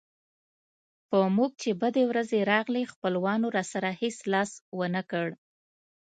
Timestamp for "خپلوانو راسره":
2.93-3.89